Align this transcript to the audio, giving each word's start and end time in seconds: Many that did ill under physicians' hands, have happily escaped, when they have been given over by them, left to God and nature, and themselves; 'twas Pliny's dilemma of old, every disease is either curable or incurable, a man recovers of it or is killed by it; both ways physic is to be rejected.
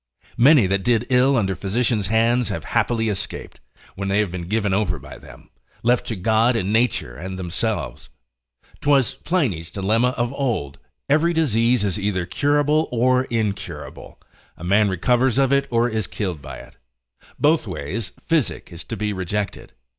Many 0.39 0.65
that 0.65 0.81
did 0.83 1.05
ill 1.11 1.37
under 1.37 1.53
physicians' 1.55 2.07
hands, 2.07 2.49
have 2.49 2.63
happily 2.63 3.07
escaped, 3.07 3.59
when 3.93 4.07
they 4.07 4.17
have 4.17 4.31
been 4.31 4.47
given 4.47 4.73
over 4.73 4.97
by 4.97 5.19
them, 5.19 5.51
left 5.83 6.07
to 6.07 6.15
God 6.15 6.55
and 6.55 6.73
nature, 6.73 7.15
and 7.15 7.37
themselves; 7.37 8.09
'twas 8.81 9.13
Pliny's 9.13 9.69
dilemma 9.69 10.15
of 10.17 10.33
old, 10.33 10.79
every 11.07 11.33
disease 11.33 11.83
is 11.83 11.99
either 11.99 12.25
curable 12.25 12.89
or 12.91 13.25
incurable, 13.25 14.19
a 14.57 14.63
man 14.63 14.89
recovers 14.89 15.37
of 15.37 15.53
it 15.53 15.67
or 15.69 15.87
is 15.87 16.07
killed 16.07 16.41
by 16.41 16.57
it; 16.57 16.77
both 17.37 17.67
ways 17.67 18.11
physic 18.27 18.69
is 18.71 18.83
to 18.85 18.97
be 18.97 19.13
rejected. 19.13 19.71